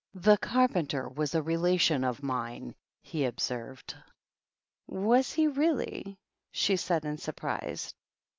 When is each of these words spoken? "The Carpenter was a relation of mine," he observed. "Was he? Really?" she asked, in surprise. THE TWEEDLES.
"The 0.29 0.37
Carpenter 0.37 1.07
was 1.07 1.35
a 1.35 1.43
relation 1.43 2.03
of 2.03 2.23
mine," 2.23 2.73
he 3.03 3.23
observed. 3.23 3.95
"Was 4.87 5.31
he? 5.33 5.45
Really?" 5.47 6.17
she 6.49 6.73
asked, 6.73 6.89
in 7.05 7.19
surprise. 7.19 7.57
THE 7.61 7.67
TWEEDLES. 7.93 7.93